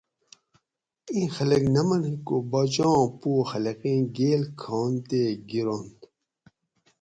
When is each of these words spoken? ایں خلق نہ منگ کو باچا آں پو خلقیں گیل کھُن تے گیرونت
ایں 1.13 1.27
خلق 1.35 1.63
نہ 1.73 1.81
منگ 1.87 2.15
کو 2.27 2.35
باچا 2.51 2.87
آں 2.97 3.07
پو 3.19 3.31
خلقیں 3.51 4.01
گیل 4.15 4.41
کھُن 4.59 4.91
تے 5.07 5.21
گیرونت 5.49 5.99